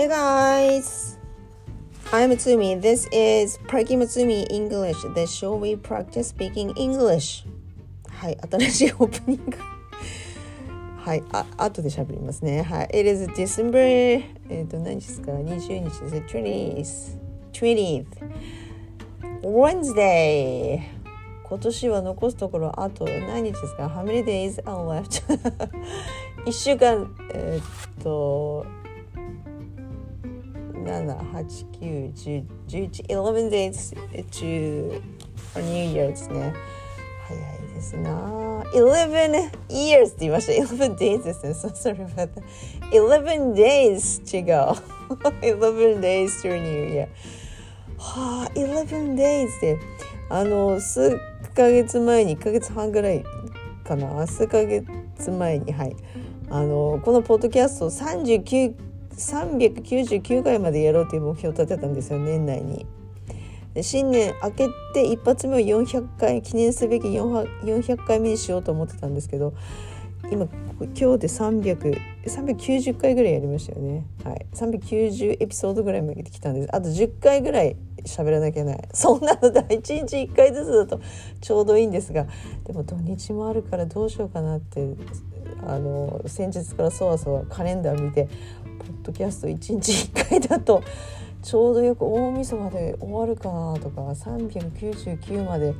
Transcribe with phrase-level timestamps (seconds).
[0.00, 1.18] Hey guys!
[2.10, 2.80] I'm Tsumi.
[2.80, 7.44] This is Praki Matsumi English, the show we practice speaking English.
[8.08, 9.58] はい、新しいオープニング。
[11.04, 12.62] はい、あ、後で喋りますね。
[12.62, 12.86] はい。
[12.98, 13.76] It is December,
[14.48, 15.90] えっ、と、何日ですか ?20 日
[16.44, 17.18] です。
[17.52, 18.06] 20th.
[18.06, 18.06] 20th.
[19.42, 20.80] Wednesday.
[21.44, 25.22] 今年は残すところあと何日ですか ?How many days are left?
[26.46, 28.64] 1週間、えっ、と、
[30.84, 33.94] 7、8、9、10、11、11 days
[34.30, 35.02] to
[35.56, 36.54] New Year ですね。
[37.28, 38.62] 早いですな。
[38.74, 40.74] 11 years って言いました。
[40.74, 41.50] 11 days ですね。
[41.50, 42.42] So sorry about that.
[42.92, 44.76] 11 days to go.
[45.42, 47.08] 11 days to New Year.
[47.98, 49.78] はあ、11 days で、
[50.28, 51.18] あの、数
[51.54, 53.24] ヶ月前に、1ヶ月半ぐらい
[53.84, 54.26] かな。
[54.26, 54.86] 数ヶ月
[55.30, 55.96] 前に、はい。
[56.48, 62.86] あの、このポッドキャスト39 399回までやろうという目標を立てたんですよ年内に。
[63.82, 69.54] 新年明けて一発目を400回記念すべき 400, 回目にしようと思ってたんですけど
[70.30, 74.06] 今今日で300 390回ぐらいやりましたよね。
[74.24, 76.68] はい、390エピソードぐらいまで来たんです。
[76.74, 78.88] あと10回ぐらい喋らなきゃいけない。
[78.92, 81.00] そんなのだ1日1回ずつだと
[81.40, 82.26] ちょうどいいんですが、
[82.64, 84.94] でも土日もあるからどうしようかなって
[85.66, 88.28] あの先日からそわそわカレンダー見て
[88.80, 90.82] ポッドキャスト1日1回だと
[91.42, 95.74] ちょうどよく大晦日まで終わるかなとか399まで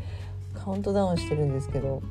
[0.55, 2.03] カウントダウンしてるんですけど。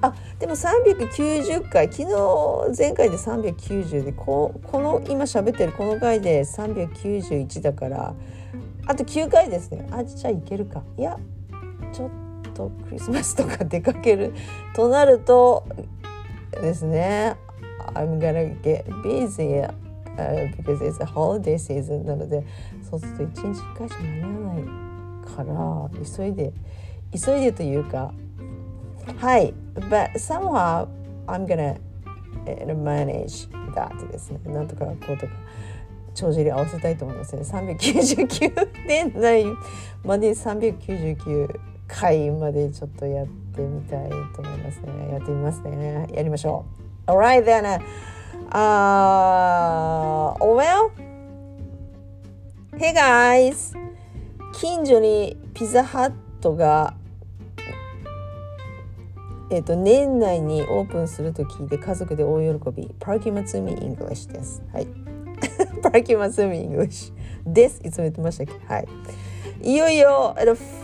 [0.00, 8.14] あでも390回昨日前回で390でここの今喋ってるこの回で391だから
[8.86, 9.86] あと9回ですね。
[9.90, 10.82] あじゃあいけるか。
[10.98, 11.18] いや
[11.92, 12.10] ちょっ
[12.52, 14.34] とクリスマスとか出かける
[14.74, 15.64] となると
[16.52, 17.36] ですね。
[17.94, 19.60] I'm gonna get busy、
[20.16, 22.44] uh, because it's a holiday season なので
[22.88, 24.64] そうすると1日1回しか間に合わない
[25.36, 26.52] から急いで
[27.12, 28.12] 急いでというか
[29.18, 30.88] はい but somehow
[31.26, 31.78] I'm gonna
[32.44, 34.40] manage that ですね。
[34.46, 35.32] なんとかこうとか
[36.14, 37.42] 帳尻合わせたいと思いますね。
[37.42, 39.44] 399年内
[40.04, 41.58] まで399
[41.88, 45.12] 回までちょっとやってみたいと思いますね。
[45.12, 46.06] やってみますね。
[46.12, 46.83] やりましょう。
[47.06, 47.66] All right then.
[48.50, 50.90] Uh, well,
[52.78, 53.74] hey guys.
[54.54, 56.94] 近所にピザハットが
[59.50, 62.90] えっ、ー、と年内にオープンすると聞いて家族で大喜び。
[62.98, 64.62] パーキマツミ English です。
[64.72, 64.86] はい。
[65.82, 67.82] パーキマツミ English です。
[67.84, 68.52] いつも言ってましたっけ？
[68.72, 68.88] はい。
[69.62, 70.34] いよいよ、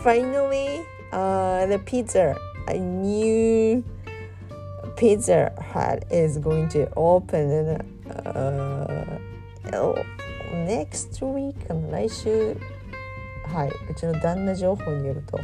[0.03, 2.35] finally, uh, the pizza,
[2.67, 3.83] a new
[5.00, 7.78] Pizza Hut is going to open
[8.08, 9.94] uh,
[10.66, 12.56] next week かな来週
[13.44, 15.38] はいうちの旦那情報によると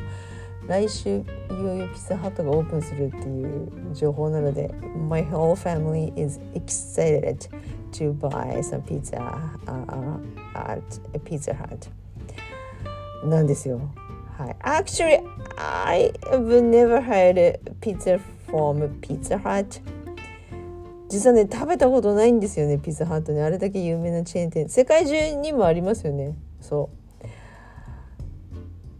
[0.67, 1.15] 来週い
[1.51, 4.73] よいよピザハットがオープンするっていう情報なので
[5.09, 7.49] My whole family is excited
[7.93, 10.19] to buy some pizza、uh,
[10.55, 10.83] at
[11.15, 11.91] a Pizza Hut
[13.29, 13.81] なんですよ
[14.39, 15.21] はい Actually
[15.57, 19.82] I have never had pizza from Pizza Hut
[21.10, 23.42] 実はね食べたことないんですよねピザハットね。
[23.42, 24.68] あれだけ有名なチェーン店。
[24.68, 26.36] 世界中にもありますよね。
[26.60, 26.90] そ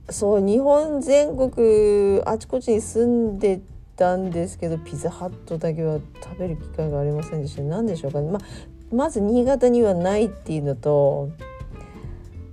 [0.08, 0.14] う。
[0.14, 3.60] そう日本全国あちこちに住んで
[3.98, 7.62] たんですけどピザハットだけは食べる機会がありませんでした。
[7.64, 8.40] 何でしょうかね、ま
[8.90, 11.30] まず新潟にはないっていうのと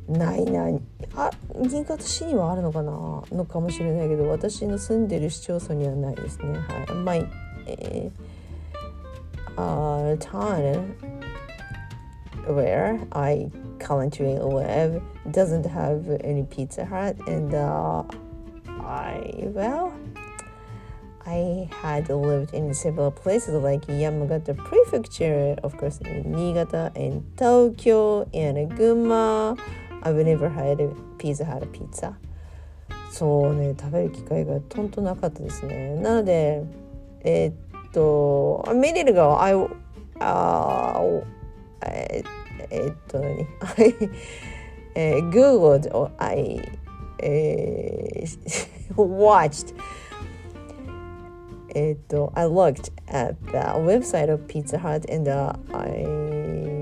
[0.08, 0.68] ないな
[1.16, 7.16] あ新潟市にはあるのかなのかもしれないけど私の住んでる市町村にはないですねはいまあ
[7.68, 10.96] えー、uh, town
[12.48, 18.04] where I currently live doesn't have any Pizza Hut and uh,
[18.82, 19.94] I well
[21.30, 28.28] I had lived in several places like Yamagata Prefecture, of course, in Niigata and Tokyo
[28.34, 29.60] and Gunma.
[30.04, 32.14] I've never had a pizza had a pizza
[33.12, 36.64] そうね食べる機会がとんとなかったですねなので
[37.22, 39.54] えー、っとアメリカが I
[40.20, 41.02] あ
[41.86, 42.24] え
[42.70, 43.96] えっと何 I
[44.96, 46.62] えー、Googled or I
[47.22, 49.76] えー、watched
[51.76, 56.73] えっと I looked at the website of Pizza Hut and、uh, I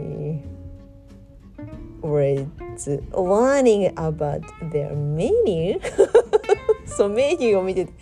[2.02, 2.46] was
[3.12, 5.81] learning about their menu
[6.84, 7.93] そうメニューを見てて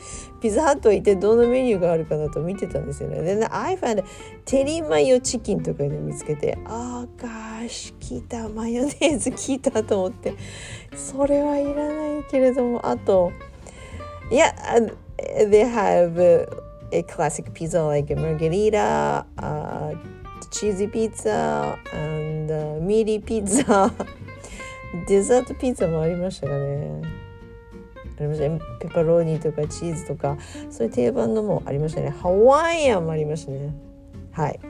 [0.40, 3.20] ピザハット行ってどのメニューがあるかなと見てたんですよね。
[3.22, 4.02] で、I found
[4.46, 10.34] テリーマヨチキンとかで見つけてああガーシ聞いたマヨネーズ聞いたと思って
[10.96, 13.32] それはいらないけれどもあと
[14.30, 14.54] いや
[15.18, 16.48] they have
[16.90, 19.96] a classic pizza like margherita、uh,
[20.50, 21.76] cheesy pizza
[22.90, 23.92] and、uh, meaty pizza
[25.06, 27.02] デザートピザもありましたかね。
[28.18, 28.60] ありましたね。
[28.80, 30.36] ペパロニとかチーズとか。
[30.68, 32.10] そういう定番のもありましたね。
[32.10, 33.72] ハワイアンもありましたね。
[34.32, 34.60] はい。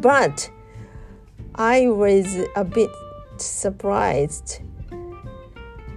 [0.00, 0.52] But
[1.54, 2.88] I was a bit
[3.38, 4.62] surprised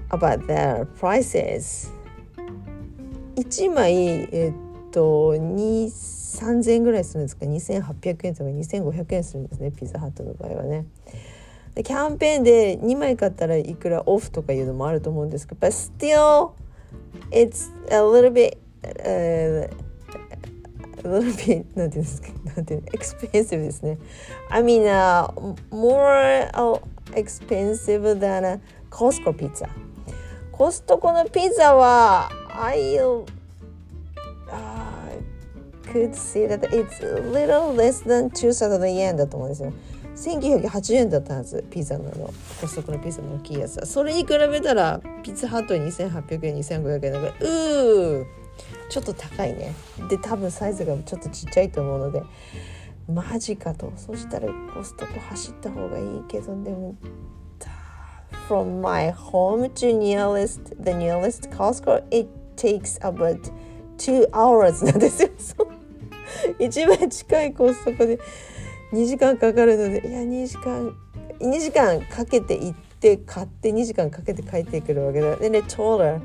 [0.10, 1.92] about their prices.
[3.36, 10.86] 1枚えっと2 3000円ぐらいするんですか？2800円とか2500円するんですねピザハットの場合はね。
[11.76, 16.52] でキャンペーンで2枚買ったらいくらオフとかいうのもあると思うんですけど But still
[17.32, 19.70] it's a little bit、uh,
[21.04, 22.30] a little bit なんていうんですか？
[22.56, 23.98] なんていうの？expensive ですね。
[24.50, 25.32] I mean、uh,
[25.72, 26.82] more、uh,
[27.14, 28.60] expensive than a
[28.90, 29.68] Costco pizza.
[30.52, 32.98] コストコのピザは I、
[35.92, 39.74] could see that it's a little less than 2,000円だと思うんですよ。
[40.16, 42.12] 1980円だったはずピザの。
[42.60, 43.86] コストコのピザの大きいやつは。
[43.86, 48.26] それに比べたらピッツハット2800円2500円だからうー
[48.90, 49.74] ちょっと高いね。
[50.10, 52.24] で多分サイズがちょっとちっちゃいと思うので
[53.08, 53.94] マジかと。
[53.96, 56.96] そしたらコストコ走った方がいいけどでも
[58.50, 62.28] From my home to nearest the nearest Costco it
[62.58, 63.40] takes about
[63.98, 65.30] two hours なんですよ。
[66.60, 68.20] 一番近いコストコで
[68.92, 70.96] 2時間かかるのでいや2時間
[71.40, 75.36] 2時間かけて行って買って2時間かけて帰ってくるわけだ。
[75.38, 76.20] でね told her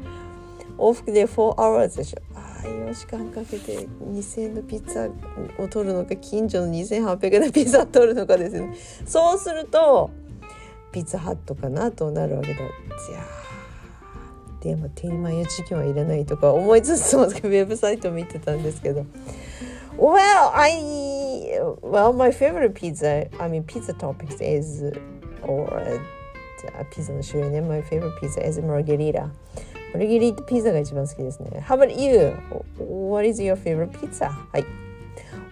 [0.76, 2.22] 往復で4 hours でしょ。
[2.34, 8.76] ああ4時間かけて2000円のピッツァを取るのか近所の2800円のピッツァを取るのかですよね。
[9.06, 10.10] そうすると
[10.90, 12.60] ピッツァハットかなとなるわけだ。
[12.60, 12.70] いや
[14.60, 19.04] でもテーマやチキンはいらないとか思いつつ ウェブサイト見てたんですけど。
[19.96, 23.28] Well, I well my favorite pizza.
[23.38, 24.82] I mean, pizza toppings is
[25.42, 27.60] or uh, pizza の種類ね。
[27.60, 29.30] My favorite pizza is margherita.
[29.94, 31.64] マルゲリータピザが一番好きですね。
[31.64, 32.32] How about you?
[32.78, 34.28] What is your favorite pizza?
[34.28, 34.64] はい。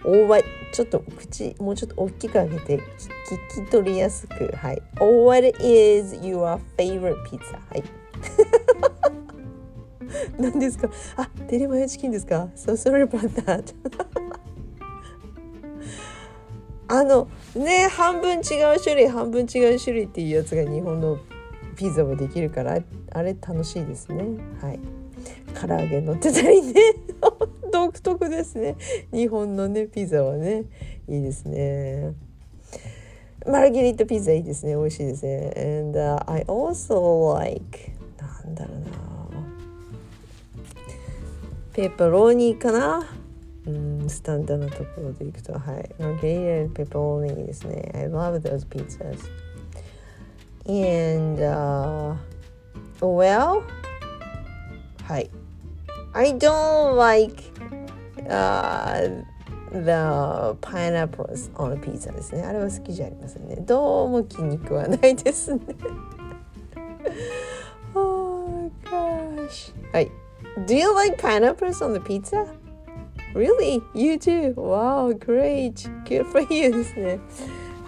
[0.03, 0.41] おわ
[0.73, 2.77] ちょっと口もうちょっと大きく上げて
[3.57, 4.81] 聞き取りやすくはい。
[4.99, 7.57] What is your favorite pizza?
[7.69, 7.83] はい。
[10.37, 13.73] 何ですかあ、テレマヨチキンですか ?So sorry about that
[16.93, 21.17] あのね半分違う種類半分違う種類っていうやつが日本の
[21.75, 22.79] ピザもできるから
[23.11, 24.23] あれ楽しいですね。
[24.61, 24.79] はい。
[25.59, 26.73] 唐揚げ乗ってたりね。
[27.73, 28.75] 独特ですね。
[29.11, 30.65] 日本のねピザはね。
[31.09, 32.13] いいですね。
[33.47, 34.75] マルゲリットピザいいですね。
[34.75, 35.81] 美味しいですね。
[35.81, 37.79] And、uh, I also like
[38.21, 38.87] なんだろうな。
[41.73, 43.09] ペパロニかな？
[43.65, 43.92] うん。
[44.09, 45.89] スタンダーなところでいくとはい。
[45.99, 47.91] マゲリラペペロニですね。
[47.93, 49.19] I love those pizzas.
[50.65, 52.15] And、uh,
[53.01, 53.63] well
[55.03, 55.29] はい。
[56.13, 57.35] I don't like、
[58.29, 59.23] uh,
[59.71, 62.43] the pineapples on pizza ですね。
[62.43, 63.57] あれは好きじゃありませんね。
[63.57, 65.61] どうも気に食わないですね。
[67.95, 69.71] Oh, gosh.
[70.65, 72.47] Do you like pineapples on the pizza?
[73.34, 73.82] Really?
[73.94, 74.54] You too?
[74.56, 75.88] Wow, great.
[76.04, 77.20] Good for you ですね。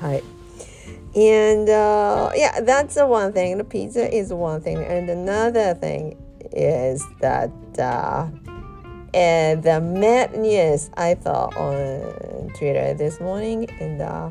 [0.00, 0.22] はい。
[1.12, 3.58] And uh, yeah, that's the one thing.
[3.58, 4.78] The pizza is one thing.
[4.78, 6.16] And another thing
[6.52, 8.28] is that uh,
[9.12, 14.30] and the mad news I thought on Twitter this morning, and uh,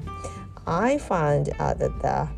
[0.65, 2.29] I found out that the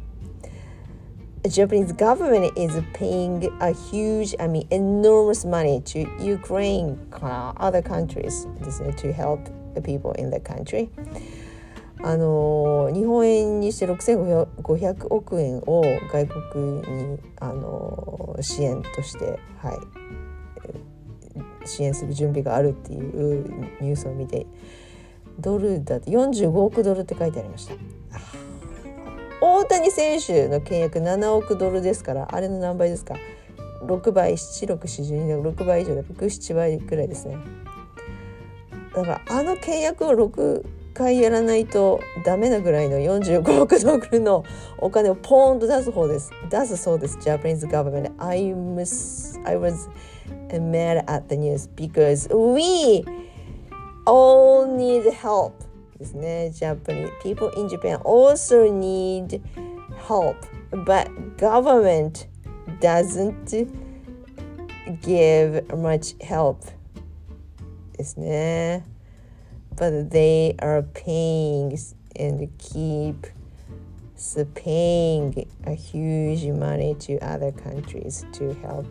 [1.49, 8.47] Japanese government is paying a huge, I mean, enormous money to Ukraine, other countries,
[8.97, 9.41] to help
[9.75, 10.89] the people in the country.
[12.03, 19.73] あの日本円にして6500億円を外国にあの支援として、は
[21.65, 23.49] い、支援する準備があるっていう
[23.81, 24.47] ニュースを見て
[25.39, 27.75] ドルだって45億ドルって書いてありました。
[29.41, 33.17] 大谷選手の契約7億ドルですからあれの何倍ですか
[33.83, 37.37] ？6倍76426倍以上で67倍くらいですね。
[38.95, 40.65] だからあの契約を6
[40.95, 44.45] 回やらないとダメなぐらいの45億ドルの
[44.79, 46.31] お金をポーンと出す方です。
[46.49, 47.19] 出すそうです。
[47.19, 49.91] Japanese government I, was, I was
[50.49, 53.05] mad at the news because we
[54.07, 55.53] all need help.
[55.98, 59.42] ですね Japanese people in Japan also need
[60.08, 60.36] help
[60.86, 62.28] but government
[62.80, 63.68] doesn't
[65.02, 66.58] give much help
[67.98, 68.84] ですね
[69.76, 71.78] but they are paying
[72.20, 73.28] and keep
[74.54, 78.86] paying a huge money to other countries to help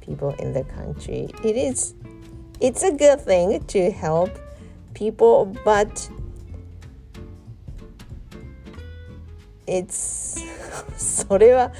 [0.00, 1.94] people in the country it is
[2.60, 4.30] it's a good thing to help
[4.94, 6.08] people but
[9.69, 10.39] it's
[10.97, 11.71] それは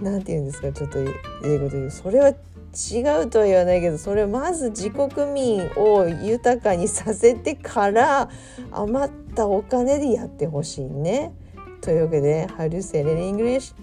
[0.00, 0.98] 何て言うんですかちょっと
[1.44, 8.28] 英語で言うそれは違うとは言わないけどそれまず自国民を豊かにさせてから
[8.70, 11.32] 余ったお金でやってほしいね。
[11.80, 13.74] というわけで「How do you say it in English?」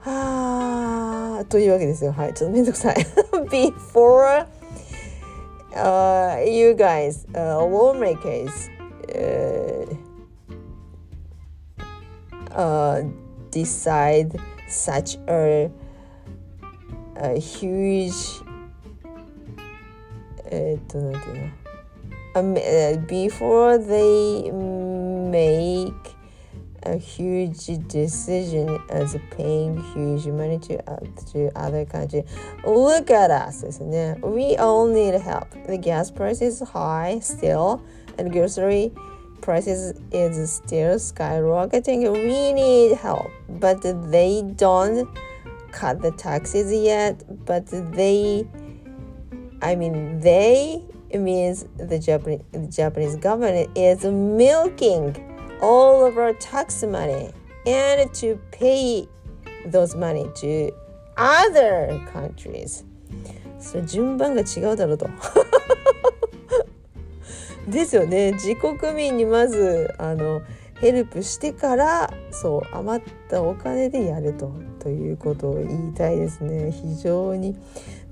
[0.00, 2.12] はあというわけですよ。
[2.12, 2.96] はい、ちょっとめんどくさい。
[3.50, 4.46] Before、
[5.74, 8.70] uh, you guys、uh, lawmakers、
[9.08, 10.09] uh,
[12.51, 13.01] uh,
[13.51, 15.69] decide such a
[17.17, 18.43] a huge
[20.51, 21.65] えっとなんていうの
[22.35, 22.53] um,
[23.07, 26.15] before they make
[26.83, 30.99] a huge decision as paying huge money to, uh,
[31.31, 32.23] to other countries.
[32.65, 34.21] Look at us, isn't it?
[34.21, 35.47] We all need help.
[35.65, 37.81] The gas price is high still,
[38.17, 38.93] and grocery
[39.41, 42.11] prices is still skyrocketing.
[42.11, 45.07] We need help, but they don't
[45.71, 48.47] cut the taxes yet, but they,
[49.61, 55.15] I mean, they means the Japanese, the Japanese government is milking
[55.61, 57.31] all of our tax money
[57.65, 59.07] and to pay
[59.65, 60.71] those money to
[61.17, 62.83] other countries.
[63.59, 65.07] それ順番が違うだろうと。
[67.70, 68.32] ですよね。
[68.32, 70.42] 自国民にまずあの
[70.80, 76.72] ヘルプしてからそう余ったお金でやるとということを言いたいですね。
[76.72, 77.56] 非常に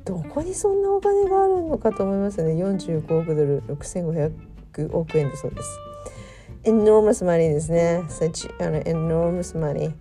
[0.05, 2.63] どこにそんなお金があるのかと思いますね。
[2.63, 5.79] 45億ドル6500億円だそうです。
[6.65, 8.03] Enormous money ですね。
[8.09, 9.93] Such an enormous money.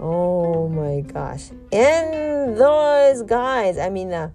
[0.00, 1.52] Oh my gosh.
[1.72, 4.30] And those guys I mean uh,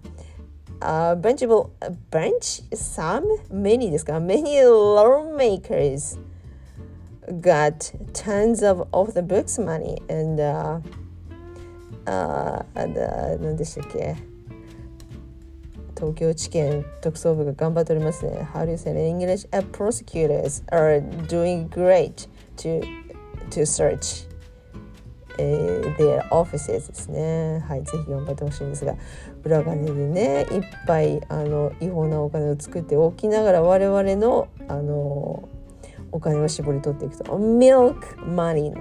[0.80, 6.18] a bunch of a bunch some many ですか many lawmakers
[7.40, 10.80] got tons of off the books money and uh,
[12.06, 14.32] uh, 何でしたっけ
[16.02, 18.48] 東京地検特捜部が頑張っておりますね。
[18.52, 19.46] How do you say in English?
[19.52, 22.80] Uh, prosecutors are doing great to,
[23.50, 24.25] to search、
[25.37, 27.63] uh, their offices ですね。
[27.67, 28.95] はい、ぜひ頑張ってほしいんですが、
[29.43, 35.47] 裏金でね、いっぱいあの違法なお金を作っておきながら我々のあの
[36.11, 37.23] お金を絞り取っていくと。
[37.37, 38.73] Milk money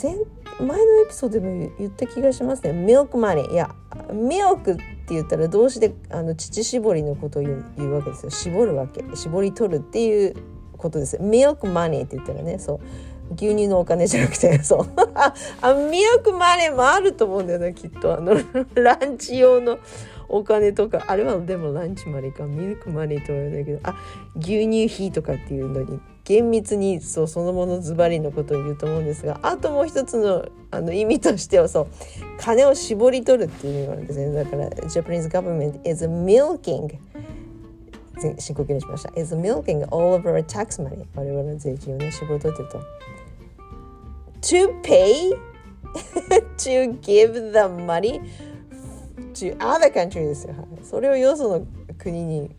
[0.00, 0.16] 前
[0.60, 2.70] 前のエピソードでも言った気がしますね。
[2.70, 3.70] Milk money いや
[4.10, 8.30] milk って言ったら動詞であの乳搾りのことを言う言うわけですよ。
[8.30, 9.04] 絞るわけ。
[9.14, 10.34] 絞り取るっていう
[10.76, 11.16] ことです。
[11.18, 12.80] Milk money って言ったらねそう。
[13.32, 14.86] 牛乳のお金じゃなくて そう。
[15.62, 18.16] あミルクマネーもあると思うんだよねきっと。
[18.16, 18.36] あの
[18.74, 19.78] ランチ用の
[20.28, 21.04] お金とか。
[21.08, 22.44] あれはでもランチマネーか。
[22.44, 23.80] ミルクマネーとは言わないけど。
[23.82, 23.94] あ
[24.36, 29.40] 牛乳費とかっていうのに厳密にそうそのものズバリのことを言うと思うんですが。
[29.42, 31.86] あともう一つのあの意味としてはそう。
[32.38, 34.32] 金を絞り取るっていう意味があるんですね。
[34.32, 36.98] だから Japanese government is milking.
[38.38, 39.12] 深呼吸にしました。
[39.20, 41.04] Is milking all of our tax money.
[41.14, 42.80] 我々の税金をね絞り取ってると。
[44.40, 45.32] To pay
[46.56, 48.20] to give the money
[49.34, 51.66] to other country ですよ、はい、それをよその
[51.98, 52.50] 国に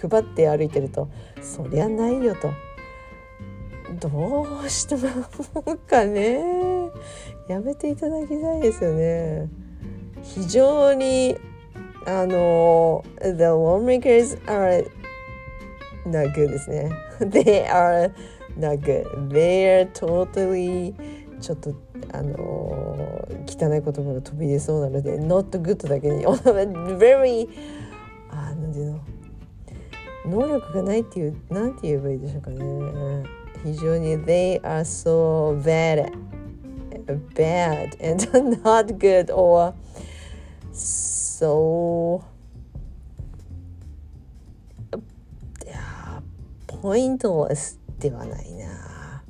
[0.00, 1.08] 配って歩いてると
[1.40, 2.50] そりゃないよと
[4.00, 6.40] どうしてもかね
[7.48, 9.48] やめていただきたいですよね
[10.22, 11.36] 非常に
[12.06, 14.90] あの The lawmakers are
[16.06, 16.90] not good ですね
[17.20, 18.12] They are
[18.58, 20.94] not good They are totally
[21.40, 21.74] ちょっと
[22.12, 27.48] あのー、汚い言葉が飛び出そうなので not good だけに very
[28.30, 29.00] あなんていうの
[30.26, 32.58] 能力がないっていうなんて言えばいいでしょうかね
[33.62, 36.10] 非常に they are so bad
[37.34, 38.24] bad and
[38.62, 39.74] not good or
[40.72, 42.22] so
[46.66, 49.22] ポイントレスではないな。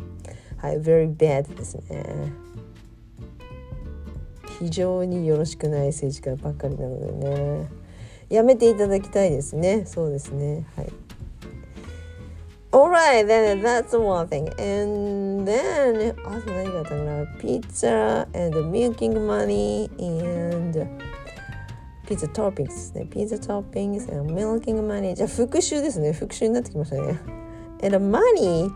[0.58, 2.04] はい、very bad ですね。
[4.58, 7.68] 非常によろしくない政治家ばっかりなのでね。
[8.28, 9.84] やめていただきたいですね。
[9.86, 10.66] そうですね。
[10.76, 10.92] はい。
[12.72, 14.48] Alright, then that's one thing.
[14.58, 20.84] And then, あと何があったかな ?Pizza and milking money and
[22.08, 23.06] ピザトッピングですね。
[23.06, 24.18] ピザトッピングですね。
[24.20, 25.28] ミルキングマネージャー。
[25.28, 26.12] 復習ですね。
[26.12, 27.43] 復習になってきましたね。
[27.84, 28.72] And money,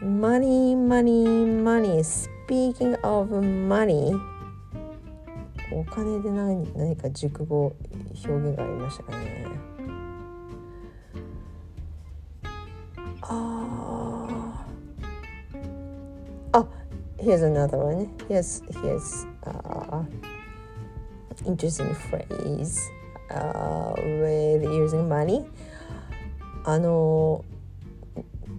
[0.00, 2.02] money, money, money.
[2.02, 4.18] Speaking of money,
[5.70, 7.76] お金で何何か熟語
[8.24, 9.46] 表現がありましたかね。
[13.20, 14.10] ああ。
[17.20, 18.10] here's another one.
[18.26, 20.02] Here's here's uh,
[21.46, 22.88] interesting phrase
[23.30, 25.44] uh, with using money.
[26.64, 27.44] あの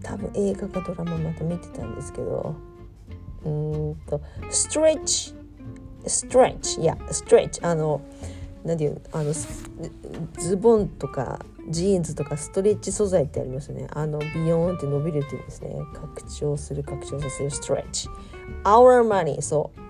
[0.04, 2.56] 多分映画かドラマまた見てたんですけど
[3.46, 5.36] うんと stretch
[6.06, 8.02] stretch いや stretch あの
[8.64, 9.34] 何ていうあの
[10.40, 11.40] ズボンとか
[11.70, 13.88] ジーンズとかストレッチ素材ってありますよね。
[13.92, 15.76] あのビヨーンって伸びるっていうんですね。
[15.94, 18.08] 拡張する拡張させるストレッチ
[18.64, 19.82] our money そう。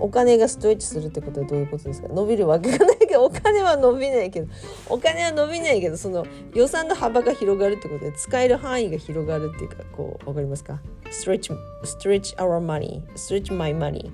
[0.00, 2.08] お金がストレッチするってことはどういうことですか？
[2.08, 2.98] 伸びるわけがない。
[3.14, 4.48] けお金は伸びないけど
[4.88, 10.80] お金は伸びないけどその予算の幅が広がるってことで使える範囲が広がるっていうかこうわかりますか
[11.10, 14.10] ？stretch, stretch our money stretch my money.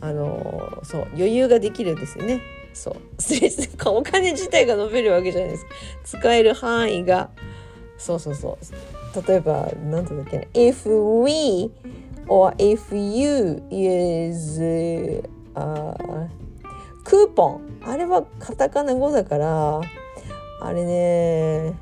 [0.00, 2.42] あのそう余裕ができるんですよね。
[2.74, 2.96] そ う。
[3.86, 5.70] お金自体が伸びるわけじゃないですか。
[6.04, 7.30] 使える範囲が
[7.96, 9.26] そうそうそう。
[9.26, 10.86] 例えば何て言うんだっけね？if
[11.24, 11.70] we
[12.28, 15.22] or if you use、
[15.54, 16.28] uh,
[17.06, 17.60] クーポン。
[17.84, 19.80] あれはカタカナ語だから
[20.60, 21.74] あれね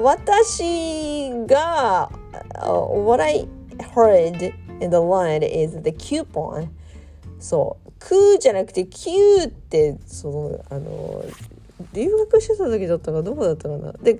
[0.00, 2.10] 私が、
[2.54, 2.70] uh,
[3.04, 3.46] what I
[3.94, 6.68] heard in the line is the coupon.
[7.38, 11.24] そう「く」じゃなくて「キュー」ってそのあの
[11.92, 13.92] 留学してた時だったかどこだったかな。
[14.02, 14.18] でっ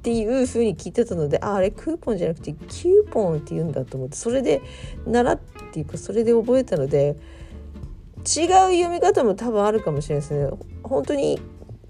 [0.00, 4.60] ていうふうに聞いてたのでああれクーポンじゃなくてキューポンって言うんだと思ってそれで
[5.06, 5.38] 習っ
[5.72, 7.16] ていうかそれで覚えたので
[8.36, 10.50] 違う読み方も多分あるかもしれないですね。
[10.82, 11.40] 本当に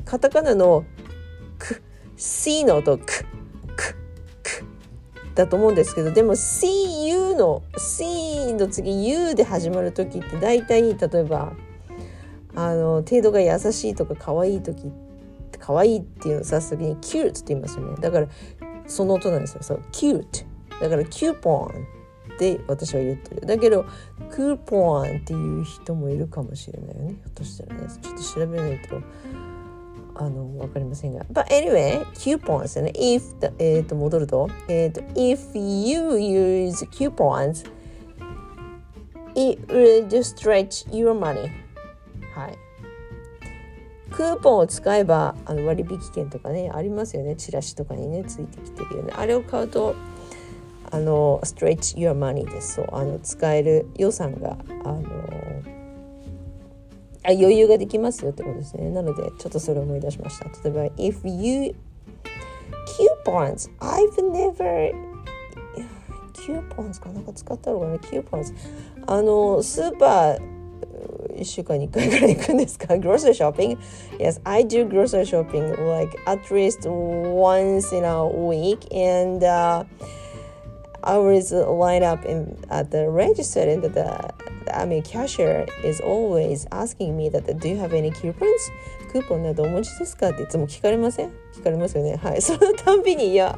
[0.05, 0.85] カタカナの
[1.59, 1.83] 「く」
[2.17, 3.05] 「C」の音「く」
[3.77, 3.97] 「く」
[4.43, 4.65] 「く」
[5.35, 11.53] だと思うんですけどでも「See you」の「See」の次「U」で始まる時って大体例えば
[12.55, 14.93] あの程度が優しいとか可愛い時
[15.59, 17.97] 可愛いっていうのを指す時に「cute」って言いますよね。
[18.01, 18.29] だから
[18.87, 19.63] その音なんですよ。
[19.63, 20.47] そう「cute」
[20.81, 21.87] だから「キューポン」
[22.39, 23.85] って私は言ってるだけど
[24.31, 29.01] 「クーポン」っていう人もいるかもしれないよねひょっとしたらねちょっと調べないと。
[30.21, 31.25] あの分かりませんが。
[31.33, 32.93] But anyway, キューポンですよね。
[32.97, 33.23] if
[33.61, 37.71] えっ、ー、と戻ると、えっ、ー、と if you use coupons,
[39.37, 41.49] it will stretch your money.
[42.35, 42.59] はい。
[44.11, 49.95] クーポンを使えばあの割引券とかねありますよねチラシとかにねついてきてるよねあれを買うと
[50.91, 55.03] あの stretch your money ですそうあの使える予算があの
[57.25, 61.75] あ余裕ができますよってことですねなのでちょっとそれを思い出しました例えば if you
[63.25, 64.93] coupons I've never
[66.33, 68.55] coupons かなんか使ったのかな coupons
[69.07, 70.59] あのスーパー
[71.39, 73.79] 1週間に1回ぐらい行くんですか grocery shopping?
[74.19, 79.85] Yes, I do grocery shopping like at least once in a week and uh,
[81.08, 86.00] I was lined up in at the register and the, the I mean cashier is
[86.00, 88.72] always asking me that do you have any coupons?
[89.12, 93.56] クーポンなどお持ちですかっていつも聞かれません聞かれますよねはいそのたんびにいや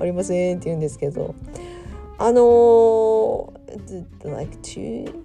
[0.00, 1.34] ありませんって言うんですけど
[2.18, 5.24] あのー、 like two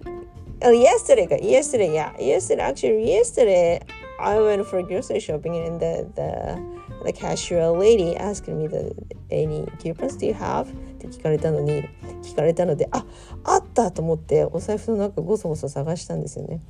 [0.62, 2.60] Oh, yesterday, yesterday, yeah, yesterday.
[2.60, 3.80] Actually, yesterday,
[4.20, 6.60] I went for grocery shopping, and the the
[7.02, 8.94] the cashier lady asked me the
[9.30, 10.68] any coupons do you have
[11.05, 11.83] って聞かれたのに
[12.23, 13.05] 聞かれたのであ
[13.43, 16.61] あったと思ってお財布の中ごそごそ探したんですよね。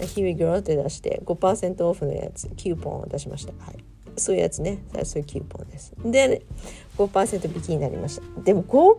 [0.00, 3.52] Here we go って出して5%オフのやつキューポンを出しました。
[3.64, 3.84] はい。
[4.18, 6.42] そういうやつねそういうキューポンですで
[6.96, 8.96] 5%引きになりましたでも5%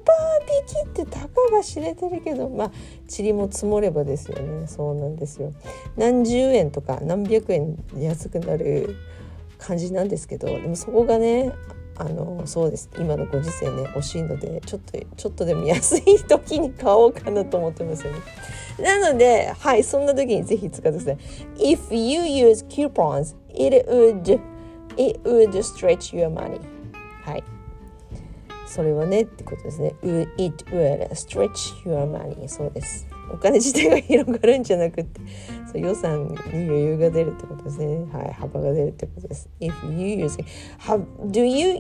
[0.86, 2.72] 引きってたかが知れてるけどまあ
[3.16, 5.54] 塵も積もればですよねそうなんですよ
[5.98, 8.96] 何十円とか何百円安くなる
[9.58, 11.52] 感じなんですけどでもそこがね
[12.00, 18.20] あのそうです今のご時世ね惜しいのでちょっとちょっとでも安い時に買おうかなと思ってますよね。
[18.82, 21.18] なのではいそんな時にぜひ使ってください。
[21.58, 24.40] If you use coupons, it would
[24.96, 26.62] it would stretch your money.
[27.26, 27.44] はい
[28.66, 29.96] それはねってことですね
[30.38, 35.22] It will stretch your money そうですお金自体が広がるんじゃなくて
[35.72, 38.06] そう予算に余裕が出るってことですね。
[38.12, 39.50] はい幅が出るってことです。
[39.60, 40.38] If you use
[40.80, 41.78] have, do you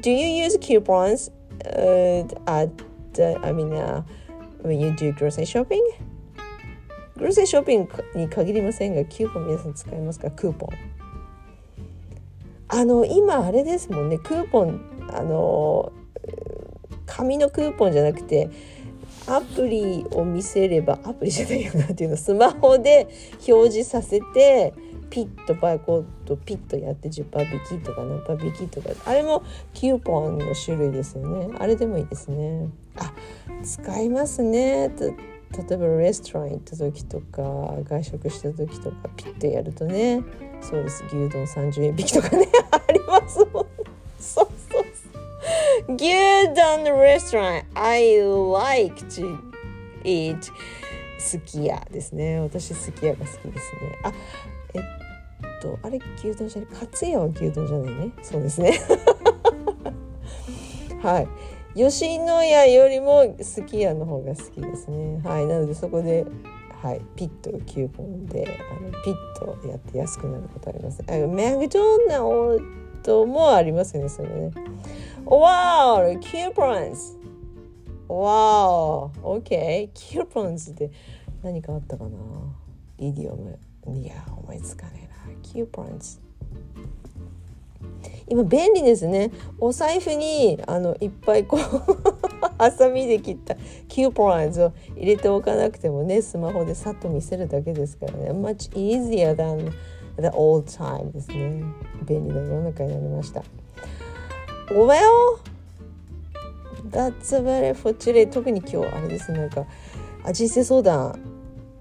[0.00, 1.30] do you use coupons、
[1.64, 2.70] uh, at
[3.14, 4.02] uh, I mean、uh,
[4.62, 5.80] when you do grocery shopping?
[7.16, 10.30] グロセショッピングに限りませんがキューポン皆さん使いますか？
[10.30, 10.70] クーポン
[12.68, 14.18] あの今あれですもんね。
[14.18, 14.80] クーポン
[15.12, 15.92] あの
[17.06, 18.50] 紙のクーポンじゃなくて
[19.26, 23.08] アプリを見せればアプリじゃないよなっていうのスマホで
[23.48, 24.74] 表示させて
[25.10, 32.68] ピッとバーコードピッとやって10%引きとか何パー引きとかあれもキューポンの種類ですよねあれでもいいですね。
[32.96, 33.12] あ
[33.62, 34.90] 使いますね。
[34.90, 35.14] と例
[35.74, 37.42] えばレストラン行った時とか
[37.84, 40.22] 外食した時とかピッとやるとね
[40.60, 41.04] そうです。
[41.06, 43.48] 牛丼30円引きとかね ありますもん。
[43.52, 43.68] そう
[44.18, 44.48] そう
[45.88, 46.08] 牛
[46.54, 49.38] 丼レストラン I like to
[50.04, 50.38] eat
[51.18, 52.38] すき家ですね。
[52.40, 53.52] 私すき家が好きですね。
[54.02, 54.12] あ
[54.74, 54.82] えっ
[55.62, 56.70] とあれ牛丼じゃない？
[56.80, 58.12] かつやは牛丼じゃないね。
[58.22, 58.78] そうですね。
[61.02, 61.28] はい。
[61.76, 65.20] 吉野家よりもすき家の方が好きですね。
[65.24, 65.46] はい。
[65.46, 66.24] なのでそこで
[66.82, 67.00] はい。
[67.16, 69.14] ピッとキューポンであのピッ
[69.62, 71.02] とやって安くなることあります。
[71.06, 72.60] あマクドナル
[73.02, 74.50] ドもありますよねそれね。
[75.24, 77.16] Wow coupons
[78.08, 80.90] Wow OK coupons で
[81.42, 82.10] 何かあったかな？
[82.98, 83.58] イディオム
[83.98, 85.34] いや思いつかねえな。
[85.42, 86.20] coupons
[88.28, 89.30] 今便利ですね。
[89.58, 91.60] お財布にあのいっぱいこう
[92.58, 93.56] ハサミで切った
[93.88, 98.30] coupons を入れておかなくてもねスマホでさっと見せるだけですからね。
[98.30, 99.70] much easier than
[100.18, 101.62] the old time ですね。
[102.06, 103.42] 便利な世の中になりました。
[104.68, 105.40] Well
[106.90, 109.66] that's about it for today 特に今日あれですなんか
[110.24, 111.18] あ人生相談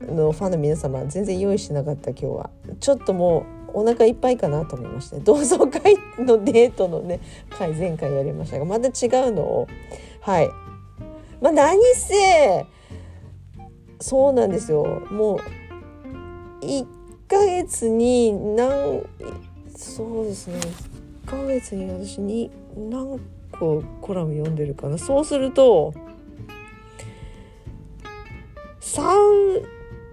[0.01, 2.49] のファンの皆様全然用意してなかった今日は。
[2.79, 5.19] ちょっともうお腹いっぱいかなと思いまして。
[5.19, 7.19] 同窓会のデートのね
[7.49, 9.67] 回前回やりましたがまた違うのを。
[10.21, 10.49] はい。
[11.41, 12.65] まあ何せ
[13.99, 14.83] そうなんですよ。
[15.09, 15.39] も
[16.61, 16.85] う1
[17.27, 19.03] ヶ月に何
[19.75, 20.59] そうですね。
[21.25, 23.19] 1ヶ月に私に何
[23.51, 24.97] 個コラム読んでるかな。
[24.97, 25.93] そうすると
[28.81, 29.63] 3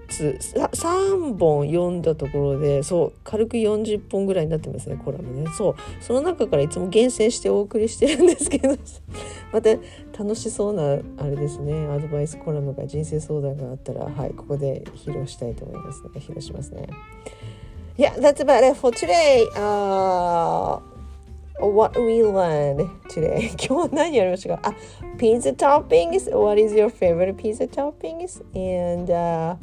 [0.08, 5.50] つ3本読んだところでそう軽く40本ぐらいになってますねコラムね。
[5.56, 8.76] そうその中からいつも厳選してお送りしてるんですけど。
[9.52, 9.70] また
[10.16, 11.86] 楽しそうなあれですね。
[11.88, 16.10] アドバイスコラムが人生相談があったらはいここで披露したいと思いますね。
[16.14, 16.88] 披露しますね。
[17.96, 19.46] Yeah, that's about it for today.
[19.54, 20.80] Uh,
[21.59, 24.73] what we learned today 今 日は何やりましたかあ、
[25.17, 28.41] pizza toppings What is your favorite pizza toppings?
[28.53, 29.55] And、uh,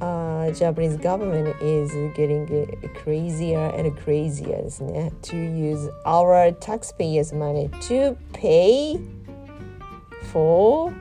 [0.00, 2.46] uh, Japanese government is getting
[2.94, 9.00] crazier and crazier ですね to use our taxpayers money to pay
[10.32, 10.92] for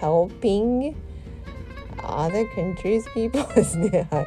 [0.00, 0.94] helping
[2.02, 4.26] other countries people ですねはい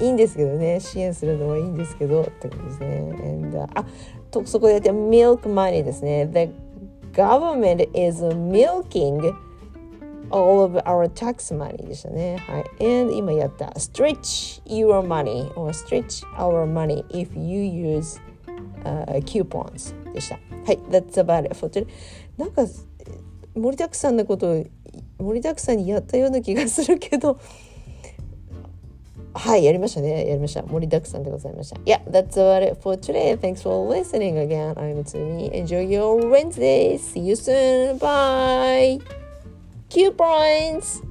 [0.00, 2.86] いいんですけどね支援するのはいいんですけどってことですね
[3.24, 3.84] and、uh, あ
[4.30, 6.50] とそこでやって milk money ですね the
[7.12, 9.34] government is milking
[10.30, 12.36] all of our tax money でしたね。
[12.46, 13.00] はい。
[13.00, 18.20] and 今やった stretch your money or stretch our money if you use、
[18.84, 20.36] uh, coupons でした。
[20.66, 20.78] はい。
[20.90, 21.86] That's about it for today.
[22.36, 22.66] なんか
[23.54, 24.64] 盛りだくさんなこと
[25.18, 27.40] 盛りだくさんにやったような気がするけど
[29.34, 30.26] はい、やりましたね。
[30.26, 30.62] やりました。
[30.62, 31.76] 盛りだくさんでございました。
[31.82, 33.36] Yeah, that's about it for today.
[33.36, 34.74] Thanks for listening again.
[34.74, 35.50] I'm Tsumi.
[35.52, 36.98] Enjoy your Wednesday.
[36.98, 37.98] See you soon.
[37.98, 38.98] Bye.
[39.88, 41.02] Cute points.